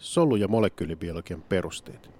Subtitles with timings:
[0.00, 2.10] Solu- ja molekyylibiologian perusteet.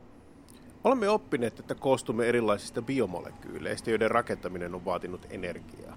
[0.85, 5.97] Olemme oppineet, että koostumme erilaisista biomolekyyleistä, joiden rakentaminen on vaatinut energiaa.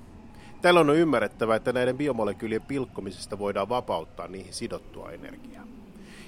[0.61, 5.67] Tällä on ymmärrettävä, että näiden biomolekyylien pilkkomisesta voidaan vapauttaa niihin sidottua energiaa.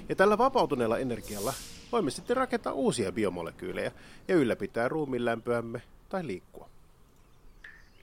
[0.08, 1.52] Ja tällä vapautuneella energialla
[1.92, 3.92] voimme sitten rakentaa uusia biomolekyylejä
[4.28, 6.65] ja ylläpitää ruumiin lämpöämme tai liikkua.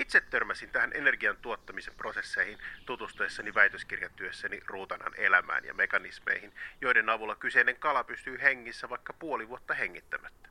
[0.04, 7.76] Itse törmäsin tähän energian tuottamisen prosesseihin tutustuessani väitöskirjatyössäni ruutanan elämään ja mekanismeihin, joiden avulla kyseinen
[7.80, 10.50] kala pystyy hengissä vaikka puoli vuotta hengittämättä.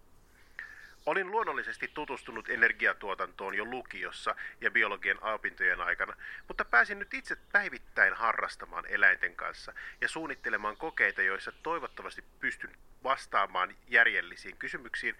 [1.06, 6.16] Olin luonnollisesti tutustunut energiatuotantoon jo lukiossa ja biologian opintojen aikana,
[6.48, 13.76] mutta pääsin nyt itse päivittäin harrastamaan eläinten kanssa ja suunnittelemaan kokeita, joissa toivottavasti pystyn vastaamaan
[13.88, 15.16] järjellisiin kysymyksiin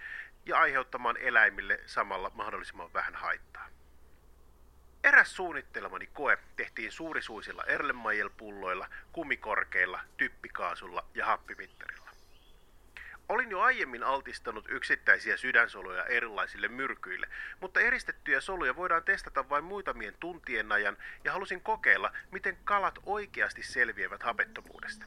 [0.46, 3.69] ja aiheuttamaan eläimille samalla mahdollisimman vähän haittaa.
[5.05, 12.11] Eräs suunnittelemani koe tehtiin suurisuisilla Erlenmeyer-pulloilla, kumikorkeilla, typpikaasulla ja happimittarilla.
[13.28, 17.28] Olin jo aiemmin altistanut yksittäisiä sydänsoluja erilaisille myrkyille,
[17.61, 23.62] mutta eristettyjä soluja voidaan testata vain muutamien tuntien ajan ja halusin kokeilla, miten kalat oikeasti
[23.62, 25.06] selviävät hapettomuudesta.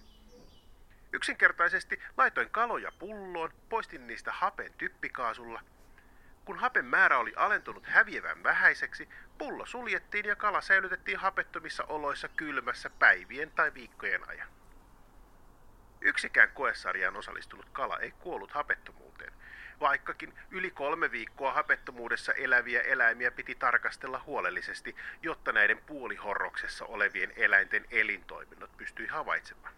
[1.14, 5.62] Yksinkertaisesti laitoin kaloja pulloon, poistin niistä hapen typpikaasulla–
[6.46, 12.90] kun hapen määrä oli alentunut häviävän vähäiseksi, pullo suljettiin ja kala säilytettiin hapettomissa oloissa kylmässä
[12.90, 14.48] päivien tai viikkojen ajan.
[16.02, 19.34] Yksikään koesarjaan osallistunut kala ei kuollut hapettomuuteen,
[19.80, 27.86] vaikkakin yli kolme viikkoa hapettomuudessa eläviä eläimiä piti tarkastella huolellisesti, jotta näiden puolihorroksessa olevien eläinten
[27.92, 29.74] elintoiminnot pystyi havaitsemaan.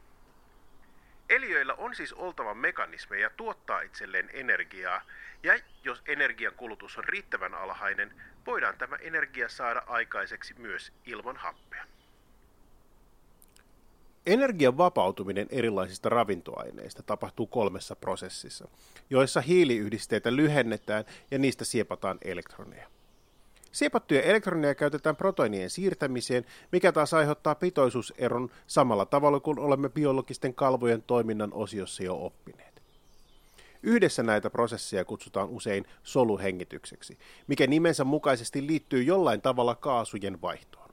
[1.30, 5.02] Eliöillä on siis oltava mekanismeja tuottaa itselleen energiaa,
[5.44, 8.14] ja jos energian kulutus on riittävän alhainen,
[8.46, 11.86] voidaan tämä energia saada aikaiseksi myös ilman happea.
[14.26, 18.68] Energian vapautuminen erilaisista ravintoaineista tapahtuu kolmessa prosessissa,
[19.10, 22.88] joissa hiiliyhdisteitä lyhennetään ja niistä siepataan elektroneja.
[23.78, 31.02] Siepattuja elektroneja käytetään proteiinien siirtämiseen, mikä taas aiheuttaa pitoisuuseron samalla tavalla kuin olemme biologisten kalvojen
[31.02, 32.82] toiminnan osiossa jo oppineet.
[33.84, 37.18] Yhdessä näitä prosesseja kutsutaan usein soluhengitykseksi,
[37.48, 40.90] mikä nimensä mukaisesti liittyy jollain tavalla kaasujen vaihtoon.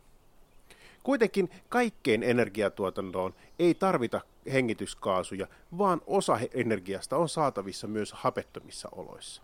[1.03, 4.21] Kuitenkin kaikkeen energiatuotantoon ei tarvita
[4.53, 5.47] hengityskaasuja,
[5.79, 9.43] vaan osa energiasta on saatavissa myös hapettomissa oloissa.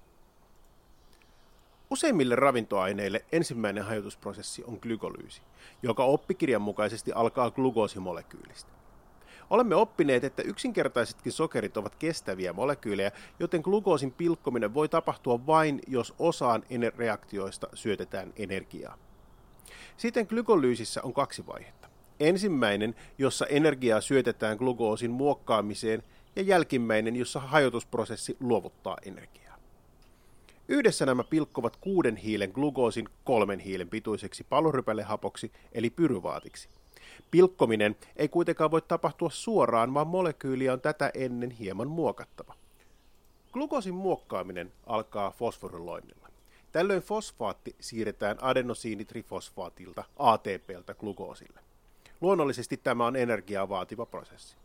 [1.90, 5.42] Useimmille ravintoaineille ensimmäinen hajotusprosessi on glykolyysi,
[5.82, 8.70] joka oppikirjan mukaisesti alkaa glukosimolekyylistä.
[9.50, 16.14] Olemme oppineet, että yksinkertaisetkin sokerit ovat kestäviä molekyylejä, joten glukoosin pilkkominen voi tapahtua vain, jos
[16.18, 16.62] osaan
[16.96, 18.98] reaktioista syötetään energiaa.
[19.96, 21.88] Sitten glykolyysissä on kaksi vaihetta.
[22.20, 26.02] Ensimmäinen, jossa energiaa syötetään glukoosin muokkaamiseen,
[26.36, 29.39] ja jälkimmäinen, jossa hajotusprosessi luovuttaa energiaa.
[30.70, 36.68] Yhdessä nämä pilkkovat kuuden hiilen glukoosin kolmen hiilen pituiseksi palurypälehapoksi eli pyruvaatiksi.
[37.30, 42.54] Pilkkominen ei kuitenkaan voi tapahtua suoraan, vaan molekyyliä on tätä ennen hieman muokattava.
[43.52, 46.28] Glukoosin muokkaaminen alkaa fosforiloinnilla.
[46.72, 51.60] Tällöin fosfaatti siirretään adenosiinitrifosfaatilta ATPltä glukoosille.
[52.20, 54.59] Luonnollisesti tämä on energiaa vaativa prosessi.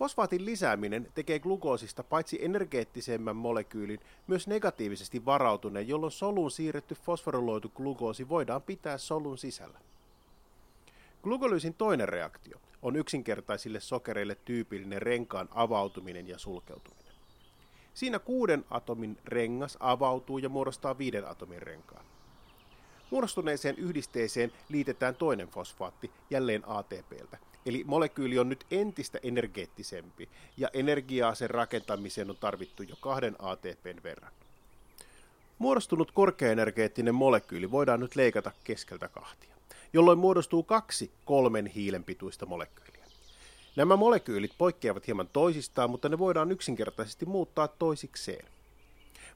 [0.00, 8.28] Fosfaatin lisääminen tekee glukoosista paitsi energeettisemmän molekyylin, myös negatiivisesti varautuneen, jolloin soluun siirretty fosforiloitu glukoosi
[8.28, 9.78] voidaan pitää solun sisällä.
[11.22, 17.14] Glukolyysin toinen reaktio on yksinkertaisille sokereille tyypillinen renkaan avautuminen ja sulkeutuminen.
[17.94, 22.04] Siinä kuuden atomin rengas avautuu ja muodostaa viiden atomin renkaan.
[23.10, 31.34] Muodostuneeseen yhdisteeseen liitetään toinen fosfaatti, jälleen ATPltä, eli molekyyli on nyt entistä energeettisempi, ja energiaa
[31.34, 34.32] sen rakentamiseen on tarvittu jo kahden ATPn verran.
[35.58, 39.54] Muodostunut korkeaenergeettinen molekyyli voidaan nyt leikata keskeltä kahtia,
[39.92, 43.04] jolloin muodostuu kaksi kolmen hiilen pituista molekyyliä.
[43.76, 48.46] Nämä molekyylit poikkeavat hieman toisistaan, mutta ne voidaan yksinkertaisesti muuttaa toisikseen.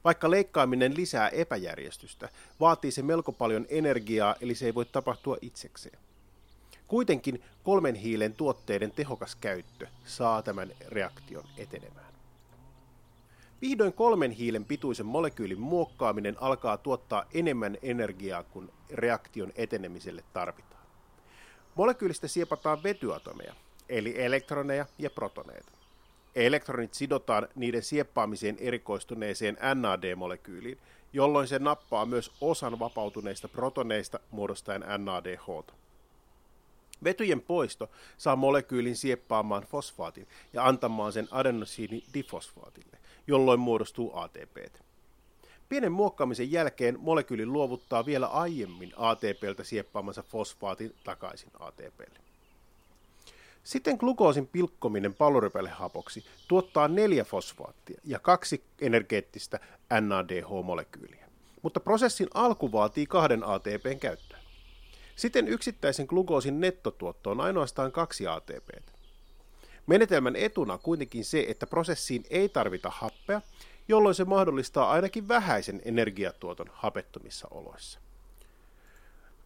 [0.03, 2.29] Vaikka leikkaaminen lisää epäjärjestystä,
[2.59, 5.99] vaatii se melko paljon energiaa, eli se ei voi tapahtua itsekseen.
[6.95, 12.13] Kuitenkin kolmen hiilen tuotteiden tehokas käyttö saa tämän reaktion etenemään.
[13.61, 20.81] Vihdoin kolmen hiilen pituisen molekyylin muokkaaminen alkaa tuottaa enemmän energiaa kuin reaktion etenemiselle tarvitaan.
[21.75, 23.53] Molekyylistä siepataan vetyatomeja,
[23.89, 25.71] eli elektroneja ja protoneita.
[26.35, 30.77] Elektronit sidotaan niiden sieppaamiseen erikoistuneeseen NAD-molekyyliin,
[31.13, 35.75] jolloin se nappaa myös osan vapautuneista protoneista muodostaen NADH.
[37.05, 42.97] Vetyjen poisto saa molekyylin sieppaamaan fosfaatin ja antamaan sen adenosiinidifosfaatille,
[43.27, 44.57] jolloin muodostuu ATP.
[45.69, 52.19] Pienen muokkaamisen jälkeen molekyyli luovuttaa vielä aiemmin ATPltä sieppaamansa fosfaatin takaisin ATPlle.
[53.63, 59.59] Sitten glukoosin pilkkominen palorypälehapoksi tuottaa neljä fosfaattia ja kaksi energeettistä
[59.91, 61.25] NADH-molekyyliä,
[61.61, 64.34] mutta prosessin alku vaatii kahden ATPn käyttöä.
[65.15, 68.91] Siten yksittäisen glukoosin nettotuotto on ainoastaan kaksi ATPtä.
[69.87, 73.41] Menetelmän etuna kuitenkin se, että prosessiin ei tarvita happea,
[73.87, 77.99] jolloin se mahdollistaa ainakin vähäisen energiatuoton hapettomissa oloissa.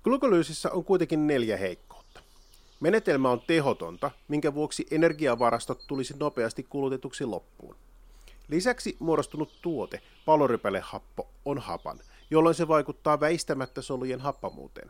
[0.04, 2.22] Glukolyysissä on kuitenkin neljä heikkoutta.
[2.80, 7.76] Menetelmä on tehotonta, minkä vuoksi energiavarastot tulisi nopeasti kulutetuksi loppuun.
[8.48, 12.00] Lisäksi muodostunut tuote, palorypälehappo, on hapan,
[12.32, 14.90] jolloin se vaikuttaa väistämättä solujen happamuuteen.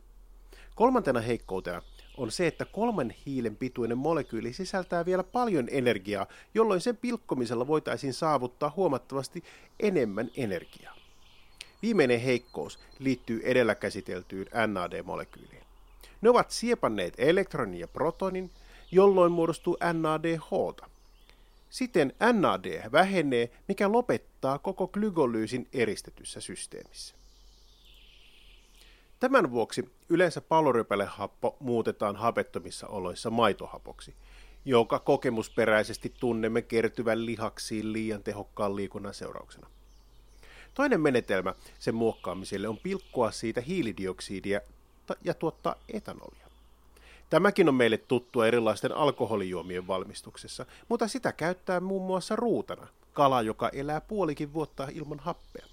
[0.80, 1.82] Kolmantena heikkoutena
[2.18, 8.14] on se, että kolmen hiilen pituinen molekyyli sisältää vielä paljon energiaa, jolloin sen pilkkomisella voitaisiin
[8.14, 9.44] saavuttaa huomattavasti
[9.80, 10.96] enemmän energiaa.
[11.82, 15.64] Viimeinen heikkous liittyy edellä käsiteltyyn NAD-molekyyliin.
[16.22, 18.52] Ne ovat siepanneet elektronin ja protonin,
[18.92, 20.50] jolloin muodostuu NADH.
[21.70, 27.19] Siten NAD vähenee, mikä lopettaa koko glygolyysin eristetyssä systeemissä.
[29.20, 34.16] Tämän vuoksi yleensä palorypälehappo muutetaan hapettomissa oloissa maitohapoksi,
[34.66, 39.68] joka kokemusperäisesti tunnemme kertyvän lihaksiin liian tehokkaan liikunnan seurauksena.
[40.74, 44.62] Toinen menetelmä sen muokkaamiselle on pilkkoa siitä hiilidioksidia
[45.24, 46.48] ja tuottaa etanolia.
[47.30, 53.70] Tämäkin on meille tuttua erilaisten alkoholijuomien valmistuksessa, mutta sitä käyttää muun muassa ruutana, kala, joka
[53.70, 55.66] elää puolikin vuotta ilman happea.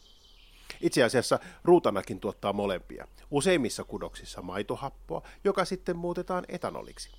[0.81, 3.09] Itse asiassa ruutanakin tuottaa molempia.
[3.31, 7.11] Useimmissa kudoksissa maitohappoa, joka sitten muutetaan etanoliksi.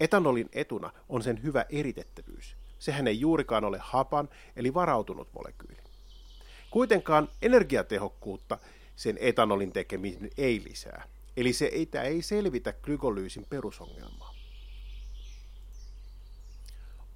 [0.00, 2.56] Etanolin etuna on sen hyvä eritettävyys.
[2.78, 5.82] Sehän ei juurikaan ole hapan, eli varautunut molekyyli.
[6.70, 8.58] Kuitenkaan energiatehokkuutta
[8.96, 14.34] sen etanolin tekeminen ei lisää, eli se ei, ei selvitä glykolyysin perusongelmaa.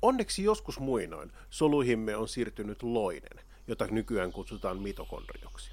[0.02, 5.70] Onneksi joskus muinoin soluihimme on siirtynyt loinen, jota nykyään kutsutaan mitokondrioksi.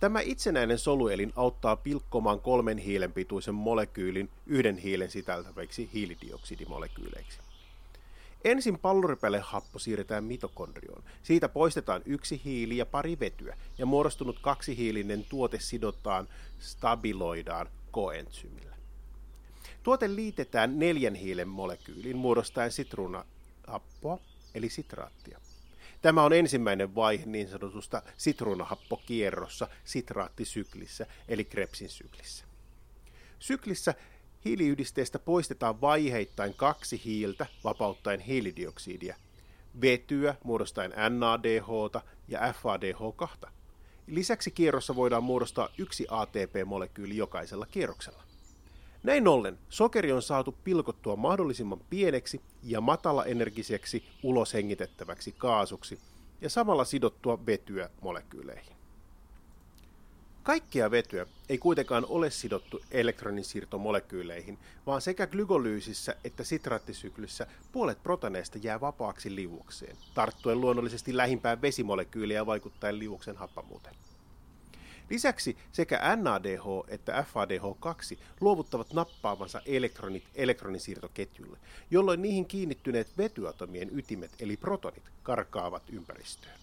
[0.00, 7.38] Tämä itsenäinen soluelin auttaa pilkkomaan kolmen hiilen pituisen molekyylin yhden hiilen sisältäviksi hiilidioksidimolekyyleiksi.
[8.44, 11.02] Ensin palloripelehappo siirretään mitokondrioon.
[11.22, 18.76] Siitä poistetaan yksi hiili ja pari vetyä, ja muodostunut kaksihiilinen tuote sidotaan, stabiloidaan koentsymillä.
[19.82, 24.18] Tuote liitetään neljän hiilen molekyyliin muodostaen sitruunahappoa,
[24.54, 25.40] eli sitraattia.
[26.06, 32.44] Tämä on ensimmäinen vaihe niin sanotusta sitruunahappokierrossa sitraattisyklissä, eli Krebsin syklissä.
[33.38, 33.94] Syklissä
[34.44, 39.16] hiiliyhdisteestä poistetaan vaiheittain kaksi hiiltä vapauttaen hiilidioksidia,
[39.80, 41.68] vetyä muodostaen NADH
[42.28, 43.48] ja FADH2.
[44.06, 48.22] Lisäksi kierrossa voidaan muodostaa yksi ATP-molekyyli jokaisella kierroksella.
[49.06, 55.98] Näin ollen sokeri on saatu pilkottua mahdollisimman pieneksi ja matalaenergiseksi uloshengitettäväksi kaasuksi
[56.40, 58.76] ja samalla sidottua vetyä molekyyleihin.
[60.42, 68.80] Kaikkea vetyä ei kuitenkaan ole sidottu elektroninsiirtomolekyyleihin, vaan sekä glygolyysissä että sitraattisyklissä puolet protoneista jää
[68.80, 73.96] vapaaksi liuokseen, tarttuen luonnollisesti lähimpään vesimolekyyliä vaikuttaen liuoksen happamuuteen.
[75.10, 81.58] Lisäksi sekä NADH että FADH2 luovuttavat nappaavansa elektronit elektronisiirtoketjulle,
[81.90, 86.58] jolloin niihin kiinnittyneet vetyatomien ytimet eli protonit karkaavat ympäristöön.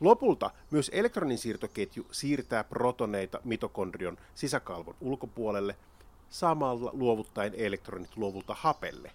[0.00, 5.76] Lopulta myös elektronisiirtoketju siirtää protoneita mitokondrion sisäkalvon ulkopuolelle,
[6.30, 9.12] samalla luovuttaen elektronit luovulta hapelle,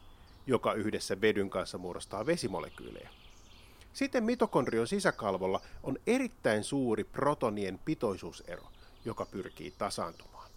[0.48, 3.10] joka yhdessä vedyn kanssa muodostaa vesimolekyylejä.
[3.94, 8.64] Sitten mitokondrion sisäkalvolla on erittäin suuri protonien pitoisuusero,
[9.06, 10.50] joka pyrkii tasaantumaan.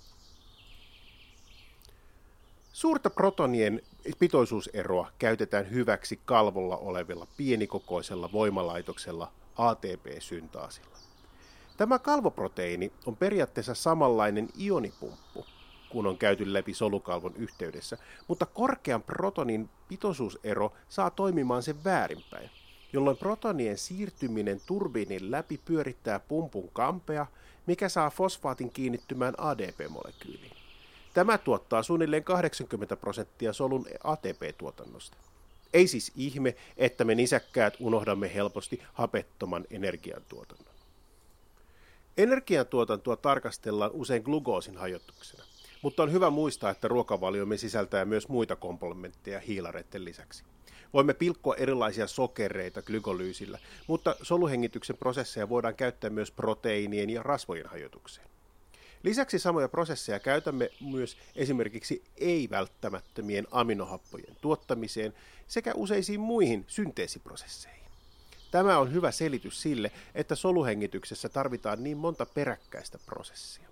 [2.73, 3.83] Suurta protonien
[4.19, 10.99] pitoisuuseroa käytetään hyväksi kalvolla olevilla pienikokoisella voimalaitoksella ATP-syntaasilla.
[11.77, 15.47] Tämä kalvoproteiini on periaatteessa samanlainen ionipumppu,
[15.89, 22.51] kun on käyty läpi solukalvon yhteydessä, mutta korkean protonin pitoisuusero saa toimimaan sen väärinpäin
[22.97, 27.27] jolloin protonien siirtyminen turbiinin läpi pyörittää pumpun kampea,
[27.67, 30.57] mikä saa fosfaatin kiinnittymään ADP-molekyyliin.
[31.15, 35.17] Tämä tuottaa suunnilleen 80 prosenttia solun ATP-tuotannosta.
[35.73, 40.75] Ei siis ihme, että me nisäkkäät unohdamme helposti hapettoman energiantuotannon.
[42.17, 45.45] Energiantuotantoa tarkastellaan usein glukoosin hajotuksena.
[45.83, 50.45] Mutta on hyvä muistaa, että ruokavaliomme sisältää myös muita komplementteja hiilareiden lisäksi.
[50.93, 58.29] Voimme pilkkoa erilaisia sokereita glykolyysillä, mutta soluhengityksen prosesseja voidaan käyttää myös proteiinien ja rasvojen hajotukseen.
[59.03, 65.15] Lisäksi samoja prosesseja käytämme myös esimerkiksi ei-välttämättömien aminohappojen tuottamiseen
[65.47, 67.87] sekä useisiin muihin synteesiprosesseihin.
[68.51, 73.69] Tämä on hyvä selitys sille, että soluhengityksessä tarvitaan niin monta peräkkäistä prosessia.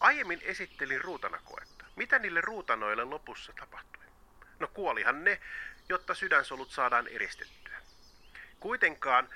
[0.00, 1.84] Aiemmin esittelin ruutanakoetta.
[1.96, 4.04] Mitä niille ruutanoille lopussa tapahtui?
[4.58, 5.40] No kuolihan ne,
[5.88, 7.76] jotta sydänsolut saadaan eristettyä.
[8.60, 9.28] Kuitenkaan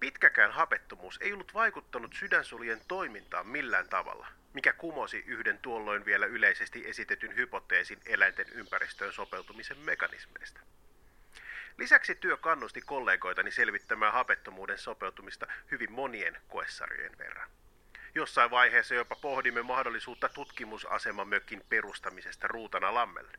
[0.00, 6.88] pitkäkään hapettomuus ei ollut vaikuttanut sydänsolien toimintaan millään tavalla, mikä kumosi yhden tuolloin vielä yleisesti
[6.88, 10.60] esitetyn hypoteesin eläinten ympäristöön sopeutumisen mekanismeista.
[11.78, 17.50] Lisäksi työ kannusti kollegoitani selvittämään hapettomuuden sopeutumista hyvin monien koessarjojen verran.
[18.14, 23.32] Jossain vaiheessa jopa pohdimme mahdollisuutta tutkimusasemamökin perustamisesta Ruutana Lammelle,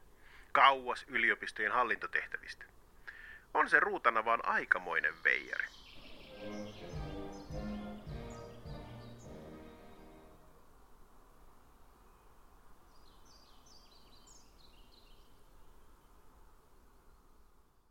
[0.51, 2.65] kauas yliopistojen hallintotehtävistä.
[3.53, 5.65] On se Ruutana vaan aikamoinen veijari.